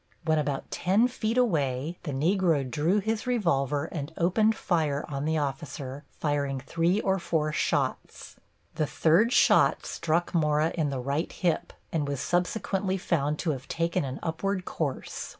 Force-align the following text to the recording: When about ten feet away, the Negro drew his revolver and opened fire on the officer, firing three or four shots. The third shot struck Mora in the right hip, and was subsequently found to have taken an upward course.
When 0.25 0.39
about 0.39 0.71
ten 0.71 1.07
feet 1.07 1.37
away, 1.37 1.99
the 2.01 2.11
Negro 2.11 2.67
drew 2.67 2.97
his 3.01 3.27
revolver 3.27 3.85
and 3.85 4.11
opened 4.17 4.55
fire 4.55 5.05
on 5.07 5.25
the 5.25 5.37
officer, 5.37 6.05
firing 6.17 6.59
three 6.59 6.99
or 7.01 7.19
four 7.19 7.51
shots. 7.51 8.35
The 8.73 8.87
third 8.87 9.31
shot 9.31 9.85
struck 9.85 10.33
Mora 10.33 10.71
in 10.73 10.89
the 10.89 10.99
right 10.99 11.31
hip, 11.31 11.71
and 11.93 12.07
was 12.07 12.19
subsequently 12.19 12.97
found 12.97 13.37
to 13.39 13.51
have 13.51 13.67
taken 13.67 14.03
an 14.03 14.19
upward 14.23 14.65
course. 14.65 15.29